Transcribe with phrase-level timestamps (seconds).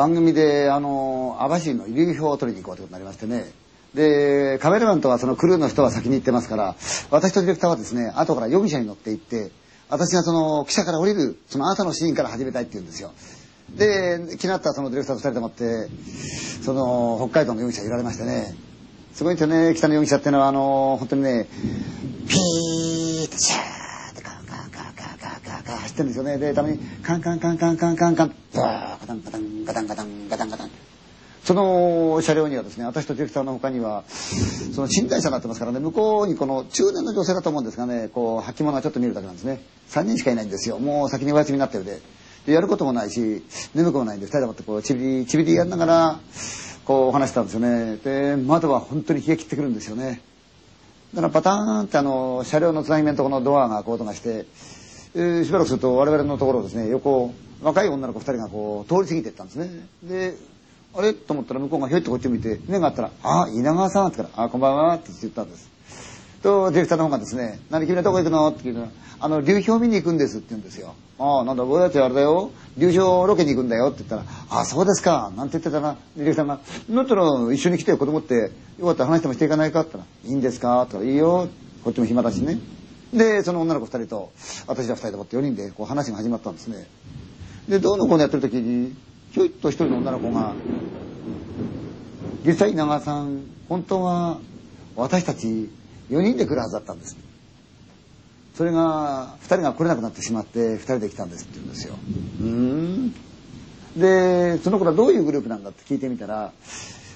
[0.00, 3.52] 番組で、あの、網走の遺留票を取りに行こうということになりましてね。
[3.92, 6.74] で、カメラマンとはそのクルーの人は先に行ってますから、
[7.10, 9.50] 私とディレクターはですね、後から容疑者に乗って行って、
[9.90, 13.12] 私がその記者から降りる、その後のシーンから始めたいって言うんですよ。
[13.76, 15.90] で、気になったそのディレクターと二人でもって、
[16.64, 18.54] その、北海道の容疑者いられましてね、
[19.12, 21.46] すごいんですよね、北の容疑者っていうのは、あの、本当にね、
[22.26, 26.38] ピーッとシャーってカンカンカンカンカンカンカン走ってるんですよね。
[26.38, 30.70] で、たまにカンカンカンカンカンカンカン、バータンガタンガタンガタンガタンガタン。
[31.42, 39.62] その車両にはですね、私とディレクターの他には、その寝台車になってますからね、向こうにこの中年の女性だと思うんですがね、こう、履物がちょっと見るだけなんですね。
[39.88, 40.78] 3人しかいないんですよ。
[40.78, 42.00] もう先にお休みになってるで。
[42.46, 46.20] でやることもないし眠くもないんで2人でもってこうちびりちびりやりながら
[46.86, 50.22] こうお話したんですよねで窓は本当に冷え切ってくるんですよね
[51.12, 54.46] だからパターンってあの車両のつなぎ目のところのドアがこう音がして、
[55.14, 59.70] えー、しばらくすると我々のところをですね横若い女の子2人がこう通り過ぎてったんですね。
[60.02, 60.36] で
[60.94, 61.12] あれ？
[61.14, 65.68] と思ったら向こうがひょいっとこっちを見て目があったら「あ稲川さん」って言ったら「あこんばんは」って言ったんです。
[66.42, 67.86] とディレクターの方がですね「何？
[67.86, 68.88] 君はどこ行くの?」って聞いたら
[69.20, 72.50] 「あの流氷見に行くんです」って言うんですよ「ああなんだ僕たちあれだよ。
[72.78, 81.48] 流氷ロケに行くんだよ」って言ったら「ああそうですか」なんて言ってたなディレクターが「だったら一緒に来て子供ってよかったら話してもしていかないか?」って言ったら「いいんですか?」って言ったら「いいよ」
[81.84, 82.58] こっちも暇だしね。
[83.12, 84.30] でその女の子2人と
[84.66, 86.86] 私ら2人ともって4人でこう話が始まったんですね。
[87.70, 88.96] でどうのこうのやってる時に
[89.30, 90.54] ひょいっと一人の女の子が
[92.44, 94.38] 「実際稲川さん本当は
[94.96, 95.70] 私たち
[96.10, 97.16] 4人で来るはずだったんです。
[98.56, 101.94] それが2人が来れなくなってしまって2人で来たんですって言うんですよ。
[102.40, 103.14] うん。
[103.96, 106.52] でその子はどういうグループなんだって聞いてみたら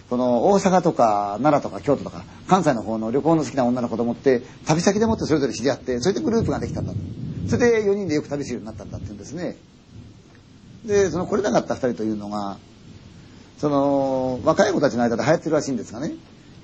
[0.09, 6.93] この大阪とか奈良とか京都とか関西の方の旅行の好きな女の子と思って旅先でもってそれぞれ知り合ってそれでグループができたんだ
[7.49, 9.57] それで4人でよく旅するようになったんだって言うんですね。
[10.85, 12.59] でその来れなかった2人というのが
[13.59, 16.15] その若い子たちの間で流行ってるらしいんですがね。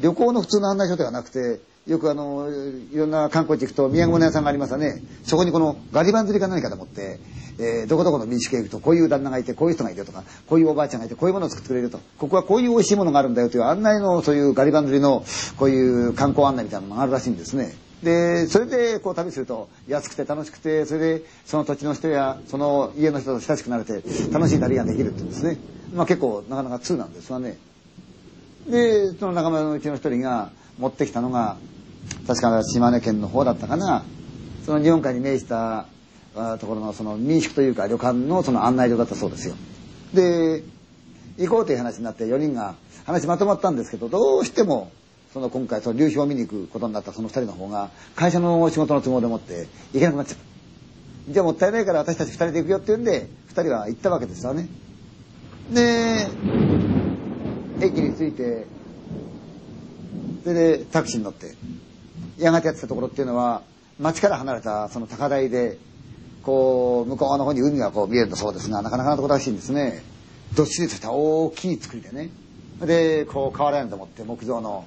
[0.01, 2.49] 旅行の普通の案内所ではなくてよくあの
[2.93, 5.03] いろんな観光地行くと土産物屋さんがありますよね。
[5.25, 7.19] そこにこのガリバン釣りか何かと思って、
[7.59, 12.01] えー、どこどこの民宿へ行くとこういう旦那がいてこういう人がいるとかこういうおばあちゃんがいてこういうものを作ってくれると。
[12.19, 15.25] ここはこういう美味しいものがあるんだよという案内のそういうガリバン釣りの
[15.57, 17.75] こういう観光案内みたいなのがあるらしいんですね。
[18.03, 24.03] でそれでこう旅すると安くて楽しくてそれでその土地の人やその家の人と親しくなれて
[24.33, 25.59] 楽しい旅ができるって言うんですね。
[25.95, 27.59] まあ結構なかなか通なんですがね。
[28.69, 31.57] でその仲間のうちの一人が持ってきたのが
[32.27, 34.05] 確か島根県の方だったかな
[34.65, 35.87] その日本海に面した
[36.59, 39.55] ところのその民宿というか旅館のその案内所だったそうですよ。
[40.15, 40.63] で
[41.39, 42.75] 行こうという話になって4人が
[43.05, 44.91] 話まとまったんですけどどうしても
[45.33, 51.33] その今回その流氷を見に行くことになったその2人の方が会社の仕事の都合でもって行けなくなっちゃった。
[51.33, 54.69] じゃあもったいないから私たち2人で行くよって言うんで2人は行ったわけですよね。
[55.73, 56.27] で
[57.81, 58.67] 駅に着いて
[60.43, 61.55] それでタクシーに乗って
[62.39, 63.63] やがてやってたところっていうのは
[64.01, 65.79] 町から離れたその高台で
[66.43, 70.03] こう向こうの方に海がこう見えるんだそうですがなかなかのところらしいんですね
[70.57, 72.31] どっしりとした大きい作りでね
[72.81, 74.87] でこう変わらないと思って木造の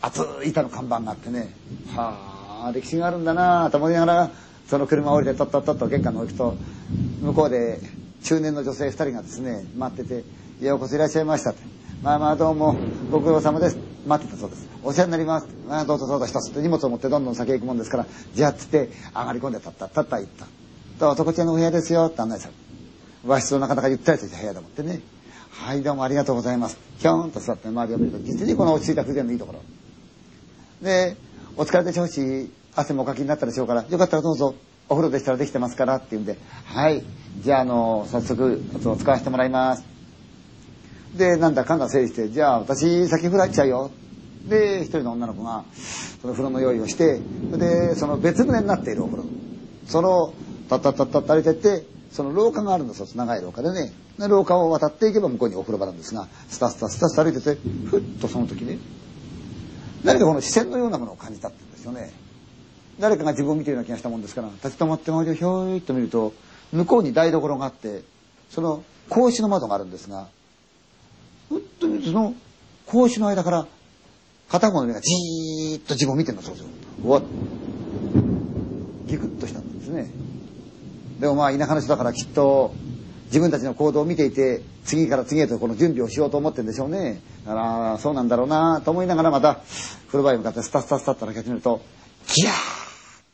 [0.00, 1.52] 厚い板の看板があってね。
[1.94, 2.36] は
[2.66, 4.30] あ歴史があるんだなと思いながら
[4.66, 6.56] その車を降りてとっとっとっと玄関の置くと
[7.22, 7.80] 向こうで
[8.24, 10.24] 中年の女性2人がですね待ってて
[10.64, 11.62] 「ようこそいらっしゃいました」って
[12.02, 12.76] 「まあまあどうも
[13.10, 14.66] ご苦労様です」待ってたそうです。
[14.82, 20.46] お世話になりますあどうぞどうぞ一つって荷物を持ってどんどん先へ行くもんですからじゃあっつって上がり込んでたったたった行った。
[20.98, 22.54] どうぞこちらのお部屋ですよって案内され
[23.26, 25.00] 和室のなかなかゆったりとした部屋でもってね。
[25.50, 26.78] はいどうもありがとうございます。
[26.98, 29.60] ひょんと座って周りを見ると実にこの落ち着いた風情のいいところ。
[30.82, 31.16] で
[31.56, 34.54] お疲れでしょうし汗もおかきになったでしょうからよかったらどうぞ
[34.88, 37.02] お風呂でしたらできてますからって言うんではい
[37.40, 39.98] じゃああの早速お使わせてもらいます
[41.14, 43.90] で、なんだかんだ整理して、じゃあ私先風呂入っちゃうよ。
[44.48, 45.64] で、一人の女の子が、
[46.20, 47.20] その風呂の用意をして、
[47.56, 49.24] で、その別棟になっているお風呂。
[49.86, 50.34] その、
[50.68, 53.06] たったったった歩いてって、その廊下があるんですよ。
[53.14, 53.92] 長い廊下でね。
[54.28, 58.78] 廊下を渡っていけば向こうにお風呂場なんですが、スタスタスタスタ歩いてて、ふっとその時ね、
[60.04, 62.12] 何かこの視線のようなものを感じたって言うんですよね。
[62.98, 66.32] 誰かが自分を見てるような気がしたもんですから、立ち止まって周りをひょいっと見ると、
[66.72, 68.02] 向こうに台所があって、
[68.50, 70.28] その格子の窓があるんですが、
[71.48, 72.34] 本当にその
[72.86, 73.66] 格子の間から
[74.48, 76.68] 片方の目がじーっと自分を見てるのそうですよ。
[77.04, 77.22] うわ
[79.06, 80.10] ギクッとしたんですね。
[81.20, 82.74] でもまあ田舎の人だからきっと
[83.28, 87.20] 自分たちの行動を見ていて次から次へとこの準備をしようと思ってるんでしょうね。
[87.46, 89.60] だからそうなんだろうなと思いながらまた
[90.08, 91.80] 風呂場に向かってスタスタスタッと開けてみると
[92.26, 92.54] ギャーっ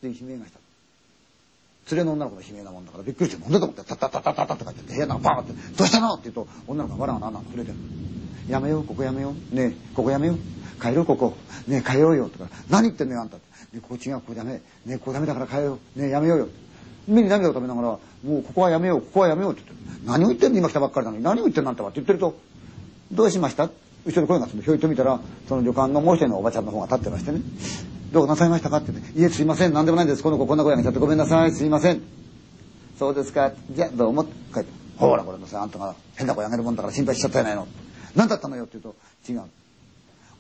[0.01, 0.65] ていう悲鳴がした。
[1.91, 7.77] 連れの女の子の悲鳴なもんだからびっくりして、なんだと思って、タッタッタッタッタッタッって部屋のバーって、どうしたのって言うと、女の子がわらわらなん触れてる。
[8.49, 9.55] やめよう、ここやめよう。
[9.55, 10.39] ねえ、ここやめよう。
[10.81, 11.37] 帰ろう、ここ。
[11.69, 12.31] ねえ、帰ろうよ。
[12.31, 13.37] とか、何言ってんのよ、あんた。
[13.37, 13.43] ね、
[13.83, 14.53] ここ違う、ここダメ。
[14.55, 16.01] ねえ、ここダメだから帰ろう。
[16.01, 16.49] ねえ、やめようよ。
[17.07, 18.01] 目に涙を止めながら、も
[18.39, 20.07] うここはやめよう、ここはやめようって言って。
[20.07, 21.25] 何を言ってんの今来たばっかりなのに。
[21.25, 22.39] 何を言ってんのあんたはって言ってると、
[23.13, 23.71] どうしました？
[24.07, 27.41] 後ろに声がするひょいと見たら、その旅館のもう一人のおばちゃんの方が立ってましてね。
[28.13, 30.23] どうなさいましたかって言って、いえ、すいません、なんでもないんです。
[30.23, 32.03] この子こんな声が来ちゃってごめんなさい、すいません。
[32.99, 33.53] そうですか。
[33.71, 34.23] じゃあ、どうも。
[34.23, 34.65] って？
[34.97, 37.67] ほら、これのさ、あんたが変な声あげるもんだから心配しちゃったやないの。
[38.15, 38.95] 何だったのよって言う
[39.27, 39.51] と、違う。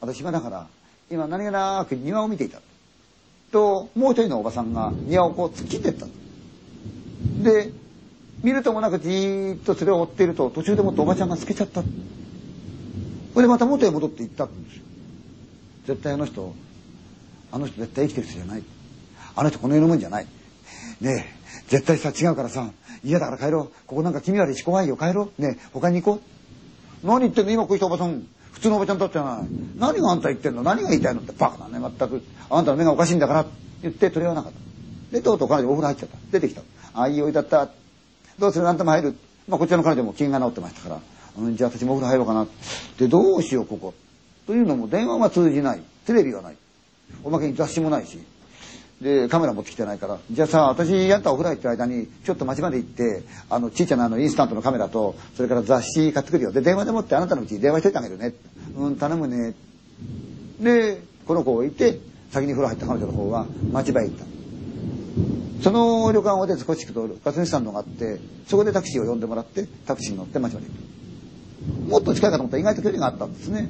[0.00, 0.69] 私がだから、
[1.10, 2.60] 今何気なく庭を見ていた。
[3.50, 6.06] と、もう一人のおばさんが庭をこう突っ切ってった。
[7.44, 7.70] で、
[8.43, 11.82] 見るともなくじーっとそれを追っていると、途中でもっておばちゃんが透けちゃった。
[11.82, 11.88] そ
[13.37, 14.82] れでまた元へ戻って行ったんですよ。
[15.87, 16.55] 絶対あの人、
[17.52, 18.62] あの人絶対生きてる人じゃない。
[19.37, 20.26] あの人この世のもんじゃない。
[21.00, 22.70] ねえ、絶対さ違うからさ、
[23.05, 23.87] 嫌だから帰ろう。
[23.87, 24.96] ここなんか君はでし怖いよ。
[24.96, 25.43] 帰ろう。
[25.43, 26.20] ねえ、他に行こ
[27.02, 27.06] う。
[27.06, 28.26] 何言ってんの今こうしたおばさん。
[28.52, 29.49] 普通のおばちゃんだってない。
[29.79, 32.23] 何があんた言ってんの何が言いたいのってバカだね、全く。
[32.50, 33.50] あんたの目がおかしいんだからって
[33.82, 35.17] 言って取り合わなかった。
[35.17, 36.17] で、とうとう彼女お風呂入っちゃった。
[36.31, 36.62] 出てきた。
[36.94, 37.69] ああ、いいお湯だった。
[38.38, 39.14] どうするあんたも入る。
[39.49, 41.00] まあ、こちらの彼女も気が治ってましたから。
[41.37, 42.46] うん、じゃあ私もお風呂入ろうかな。
[42.99, 43.94] で、どうしよう、ここ。
[44.46, 45.82] というのも電話は通じない。
[46.06, 46.56] テレビがない。
[47.23, 48.19] おまけに雑誌もないし。
[49.00, 56.52] で、カメラ持ってきてないから、じゃあさ、私やったお風呂入ってる間に、ちょっと街まで行って、あの、ちいちゃなあの、インスタントのカメラと、それから雑誌買ってくるよ。
[56.52, 58.32] で、電話でもってあなたのうちに電話しといてあげるね。
[58.76, 59.55] うん、頼むね。
[60.61, 61.99] で、この子を置いて、
[62.31, 64.25] 先に風呂入った彼女の方は、町場へ行った。
[65.62, 71.90] その旅館を出て少し行くと、ガソリンスタンドがあって、そこでタクシーを呼んでもらって、タクシーに乗って町まで行った。
[71.90, 73.69] もっと近いかと思ったら意外と距離があったんですね。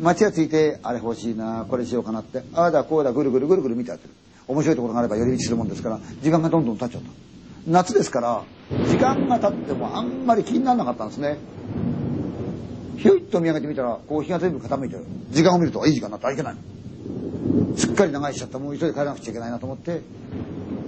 [0.00, 4.14] 街がついて、あれ欲しいな、これしようかなって、ああだこうだぐるぐるぐるぐる見てやってる。
[4.48, 7.08] 面白いところがあれば寄り道するもんですから、時間がどんどん経っちゃった。
[7.66, 8.44] 夏ですから、
[8.88, 11.38] 時間が経ってもあんまり気にならなかったんですね。
[12.98, 15.04] ひょいっと見上げてみたら、こう日が全部傾いてる。
[15.30, 16.56] 時間を見ると、いい時間になったらいけない。
[17.76, 18.58] すっかり長居しちゃった。
[18.58, 20.02] もう急いで帰らなくちゃいけないなと思って、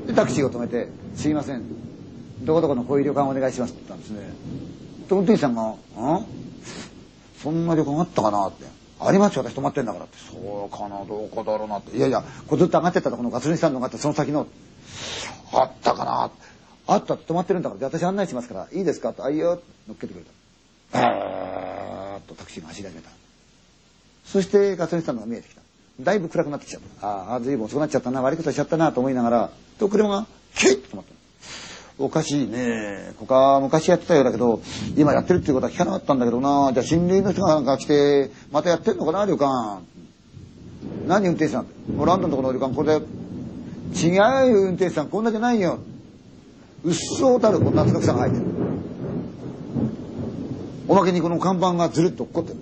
[0.07, 1.63] で、タクシーを止めて、すいません。
[2.45, 4.31] どこどこのこういう旅館お願いしますって言ったんですね。
[5.09, 5.77] と、運転手さんが、ん？
[7.43, 8.47] そんな旅館あったかな？
[8.47, 8.65] って。
[9.01, 10.19] ありますよ、私泊まってんだからって。
[10.19, 11.97] そうかな、どこだろうなって。
[11.97, 14.47] いやいや、こうずっと上がってったとこのガソリンスタンドがあって、その先の、
[15.53, 16.31] あったかな。
[16.87, 19.13] あったって泊まってるんだから、で、私案内しますから、いいですか？
[19.13, 20.25] と、あ、いいよ、乗っけてくれ
[20.93, 21.01] た。
[21.01, 23.11] ーっとタクシーが走り始めた。
[24.25, 25.63] そしてガソリンスタンドが見えてきた。
[26.01, 27.07] だいぶ暗くなってきちゃった。
[27.07, 31.13] ああ、ずいぶん遅くなっちゃったな、悪いことしちゃったなと思いながら、と、車が、キュッと止まった。
[31.99, 33.13] おかしいね。
[33.19, 34.61] ここは昔やってたようだけど、
[34.97, 36.71] 今やってるっていうことは聞かなかったんだけどな。
[36.73, 39.81] じゃあ親類の人がなんか来て、またやってんのかな、旅館。
[41.09, 41.67] 何運転手さん？
[41.97, 43.07] もうランドのところの旅館これで。
[44.01, 44.15] 違う
[44.53, 45.09] よ、運転手さん。
[45.09, 45.81] こんなじゃないよ。
[46.85, 48.45] うっそうたるこんな塚草が入ってる。
[50.87, 52.61] おまけにこの看板がずるっと落っこってる。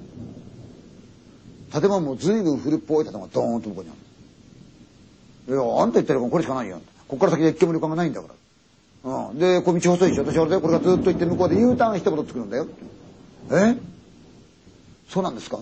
[1.72, 3.94] 建物も随分古っぽい建物がドーンと向こうにあ
[5.48, 5.54] る。
[5.54, 6.80] いや、あんた言ってるからこれしかないよ。
[7.08, 8.28] ここから先で一軒も旅館がないんだか
[9.04, 9.28] ら。
[9.28, 9.38] うん。
[9.38, 12.66] で、小道細いし、私あれでこれがずっと行って向こうで U ターンして戻ってくるんだよ。
[13.52, 13.76] え？
[15.08, 15.58] そうなんですか？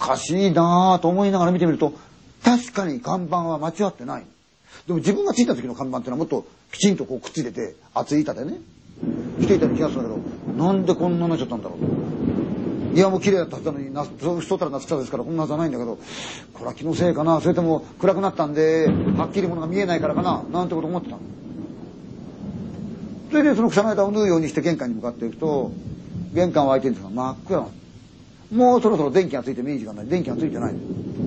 [0.00, 1.94] おかしいなぁと思いながら見てみると、
[2.44, 4.26] 確かに看板は間違ってない。
[4.86, 8.58] でも自分がついた時の看板っていうのはもっときちんとこうくっついてて、厚い板でね、
[9.40, 11.78] 来ていたような気がするんだけど、なんでこんなになっちゃったんだろう。
[12.94, 15.98] いや、もう綺麗だったのに、な、そう太ったら夏草ですからこんなはずはないんだけど、
[16.54, 21.18] これは気のせいかな、それとも暗くなったんで、はっきりものが見えないからかな、なんてこと思ってた。
[23.30, 25.70] それでその草の枝を縫うようにして玄関に向かっていくと、
[26.32, 27.66] 玄関は開いてるんですが真っ暗
[28.52, 30.06] もうそろそろ電気がついてもいい時間ない。
[30.06, 30.74] 電気がついてない。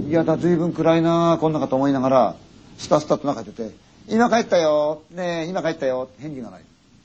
[0.08, 2.36] いやだ、随分暗いなこんなかと思いながら、
[2.80, 3.76] スタスタと中入ってて、
[4.10, 5.04] 今帰ったよ。
[5.12, 6.10] ねえ、今帰ったよ。
[6.20, 6.62] 返事がない。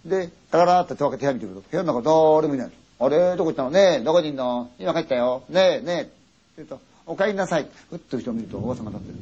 [0.06, 2.02] で、ガララって手を開けて部屋見てみると、部屋の中
[2.40, 2.70] 誰もいない。
[2.98, 3.36] あれ？
[3.36, 3.70] どこ行ったの？
[3.70, 4.70] ねえ、どこにいんの？
[4.78, 5.42] 今帰ったよ。
[5.48, 6.00] ねえ、ねえ。
[6.02, 6.10] って
[6.58, 7.66] 言うと、お帰りなさい。
[7.90, 9.18] ふっと人を見ると、おばさんが立ってる。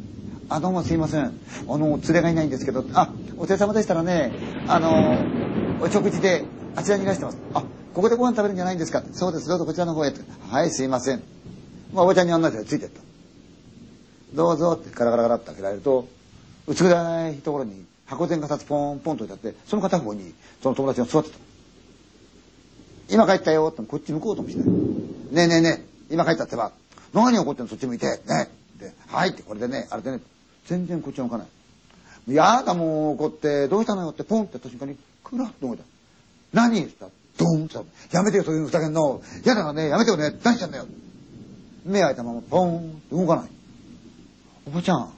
[0.48, 1.24] あ、どうもすいません。
[1.24, 1.30] あ
[1.78, 4.32] の、連れがいないんですけど、あ、お疲れ様でしたらね、
[4.68, 5.18] あの、
[5.80, 6.44] お食事で
[6.76, 7.38] あちらにいらしてます。
[7.54, 7.62] あ、
[7.94, 9.02] ここでご飯食べるんじゃないんですか？
[9.12, 10.12] そうです、どうぞこちらの方へ。
[10.50, 11.22] はい、すいません。
[11.92, 13.00] まあ、おばちゃんに案内されてついてった。
[14.34, 16.08] どうぞってガラガラガラって開けられると、
[16.66, 21.38] 薄暗いところに箱膳が2つポンポンと置いてあって、その片方にその友達が座ってた。
[23.08, 24.66] 今帰ったよってこっち向こうともしない。
[24.66, 26.72] ねえねえねえ、今帰ったってば、
[27.12, 27.68] 何怒ってんの？
[27.68, 30.20] そっち向いて、ねえで、はいってこれでね、あれでね、
[30.66, 32.34] 全然こっち向かない。
[32.34, 35.84] やだもう怒って、どうしたのよってポンってやった瞬間に、クラッと思った。
[36.52, 37.06] 何って言った？
[37.06, 37.76] ら、ドンって
[38.16, 39.20] やめてよそういうふざけんの。
[39.44, 40.32] やだからね、やめてよね。
[40.42, 40.86] 何してんだよ。
[41.84, 43.50] 目開いたままポンって動かない。
[44.66, 45.12] おばちゃん、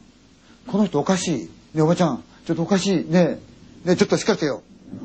[0.67, 1.51] この人おかしい。
[1.75, 3.05] ねおばちゃん、ちょっとおかしい。
[3.09, 3.39] ね
[3.85, 4.63] ねえちょっとしっかりしてよ。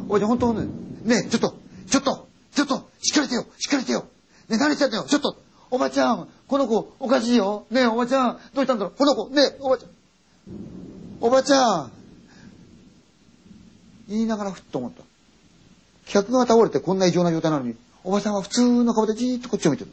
[0.09, 0.65] おばちゃん、本当ね、
[1.03, 1.55] ねえ、ちょっと、
[1.87, 4.01] ちょっと、ちょっと、しっかりしてよ、しっかりしてよ。
[4.49, 5.37] ねえ、何してんだよ、ちょっと、
[5.69, 7.65] おばちゃん、この子、おかしいよ。
[7.71, 8.85] ねえ、おばちゃん、どうしたんだ？
[8.85, 9.89] ろう、この子、ねえ、おばちゃん。
[11.21, 11.91] おばちゃん。
[14.09, 15.03] 言いながらふっと思った。
[16.05, 19.91] 客が倒れてこんな異常な状態なのに、おばさんは普通の顔でじーっとこっちを見てる。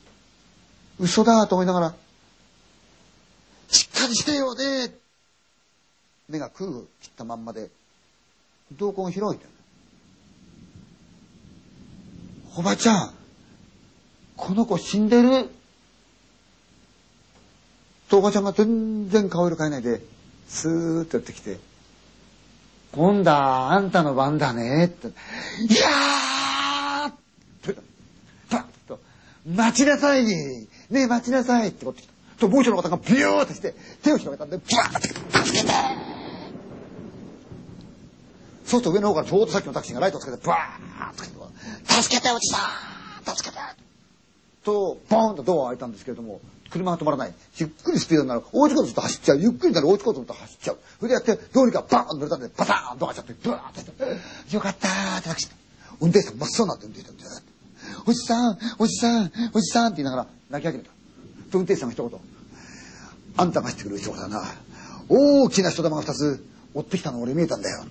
[0.98, 1.94] 嘘だと思いながら、
[3.68, 4.92] しっかりしてよね
[6.28, 7.70] 目が空を切ったまんまで、
[8.76, 9.57] 瞳孔が開いて。
[12.56, 13.14] おばちゃん、
[14.36, 15.48] この子死んでる？
[18.08, 20.00] とおばちゃんが全然顔色変えないで、
[20.48, 21.58] スーッとやってきて、
[22.92, 27.14] 今度はあんたの番だねって、いやーっ
[27.62, 27.74] て
[28.48, 28.98] パッと、
[29.46, 32.14] 待ちなさいねえ待ちなさいってこってきた。
[32.38, 35.72] と、もう一人の方がビューってして、手を広げたんで、ブワーって、助けて
[38.68, 41.25] そうすると上の方からちょうどさっきのタクシーがライトをつけて、ブワーって
[42.02, 42.58] 助けておじさ
[43.32, 43.62] ん助けて
[44.62, 47.34] と、ボーンとドアを開いたんですけれども、車が止まらない。
[47.56, 48.42] ゆっくりスピードになる。
[48.52, 49.38] 追いつこうとすると走っちゃう。
[49.40, 49.88] ゆっくりになる。
[49.88, 50.78] 追いつこうと思ったら走っちゃう。
[51.00, 55.50] それでやって、どうにかバーンと乗れたんで、バターンと開いちゃって、ブワーってして、よかったーってタクシー。
[56.00, 57.42] 運転手さん真っ青になって運転手さん
[58.06, 60.90] おじさん、おじさん、おじさんって言いながら泣き始めた。
[61.50, 62.20] と運転手さんが一言。
[63.38, 64.42] あんたが走ってくる人だな。
[65.08, 66.44] 大きな人玉が二つ
[66.75, 67.84] 追ってきたの俺見えたんだよ。